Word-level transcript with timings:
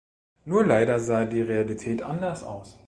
Nur 0.45 0.65
leider 0.65 0.97
sah 0.99 1.25
die 1.25 1.43
Realität 1.43 2.01
anders 2.01 2.41
aus. 2.41 2.79